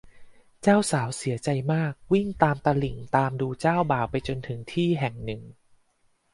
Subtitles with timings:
[0.61, 5.41] เจ้าสาวเสียใจมากวิ่งตามตลิ่งตามดูเจ้าบ่าวไปจนถึงที่แห่งหนึ่ง